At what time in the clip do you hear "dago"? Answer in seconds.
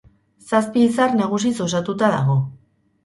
2.17-2.39